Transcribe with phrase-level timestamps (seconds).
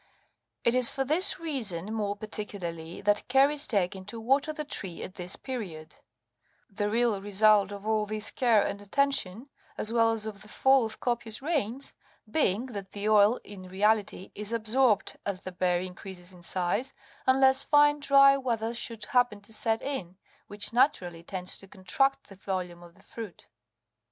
[0.63, 5.03] It is for this reason more particularly, that care is taken to water the tree
[5.03, 5.95] at this period;
[6.71, 10.85] the real result of all this care and attention, as well as of the fall
[10.87, 11.93] of copious rains,
[12.27, 16.95] being, that the oil in reality is absorbed as the berry increases in size,
[17.27, 22.35] unless fine dry weather should happen to set in, which naturally tends to contract the
[22.37, 23.45] volume of the fruit.